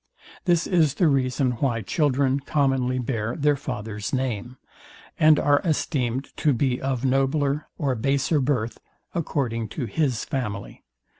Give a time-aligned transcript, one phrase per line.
[0.45, 4.57] This is the reason why children commonly bear their father's name,
[5.19, 8.79] and are esteemed to be of nobler or baser birth,
[9.13, 10.81] according to his family.